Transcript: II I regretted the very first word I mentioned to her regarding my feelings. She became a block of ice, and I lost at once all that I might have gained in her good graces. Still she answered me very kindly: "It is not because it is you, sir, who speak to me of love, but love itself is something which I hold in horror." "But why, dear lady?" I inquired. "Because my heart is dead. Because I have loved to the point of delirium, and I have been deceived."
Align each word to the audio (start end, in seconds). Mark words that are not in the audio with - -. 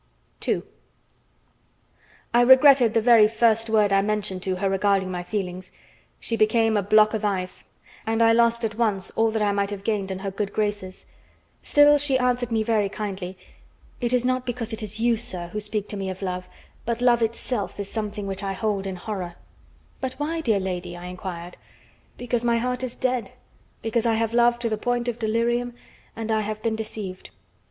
II 0.47 0.63
I 2.33 2.41
regretted 2.41 2.95
the 2.95 3.03
very 3.03 3.27
first 3.27 3.69
word 3.69 3.93
I 3.93 4.01
mentioned 4.01 4.41
to 4.41 4.55
her 4.55 4.67
regarding 4.67 5.11
my 5.11 5.21
feelings. 5.21 5.71
She 6.19 6.35
became 6.35 6.75
a 6.75 6.81
block 6.81 7.13
of 7.13 7.23
ice, 7.23 7.65
and 8.07 8.23
I 8.23 8.31
lost 8.31 8.65
at 8.65 8.73
once 8.79 9.11
all 9.11 9.29
that 9.29 9.43
I 9.43 9.51
might 9.51 9.69
have 9.69 9.83
gained 9.83 10.09
in 10.09 10.17
her 10.17 10.31
good 10.31 10.53
graces. 10.53 11.05
Still 11.61 11.99
she 11.99 12.17
answered 12.17 12.51
me 12.51 12.63
very 12.63 12.89
kindly: 12.89 13.37
"It 13.99 14.11
is 14.11 14.25
not 14.25 14.43
because 14.43 14.73
it 14.73 14.81
is 14.81 14.99
you, 14.99 15.17
sir, 15.17 15.49
who 15.49 15.59
speak 15.59 15.87
to 15.89 15.97
me 15.97 16.09
of 16.09 16.23
love, 16.23 16.49
but 16.83 16.99
love 16.99 17.21
itself 17.21 17.79
is 17.79 17.87
something 17.87 18.25
which 18.25 18.41
I 18.41 18.53
hold 18.53 18.87
in 18.87 18.95
horror." 18.95 19.35
"But 19.99 20.13
why, 20.13 20.41
dear 20.41 20.59
lady?" 20.59 20.97
I 20.97 21.05
inquired. 21.05 21.57
"Because 22.17 22.43
my 22.43 22.57
heart 22.57 22.81
is 22.83 22.95
dead. 22.95 23.33
Because 23.83 24.07
I 24.07 24.15
have 24.15 24.33
loved 24.33 24.63
to 24.63 24.69
the 24.69 24.79
point 24.79 25.07
of 25.07 25.19
delirium, 25.19 25.75
and 26.15 26.31
I 26.31 26.41
have 26.41 26.59
been 26.63 26.75
deceived." 26.75 27.29